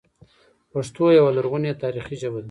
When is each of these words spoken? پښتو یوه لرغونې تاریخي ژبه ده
پښتو 0.71 1.03
یوه 1.19 1.31
لرغونې 1.37 1.71
تاریخي 1.83 2.15
ژبه 2.21 2.37
ده 2.39 2.39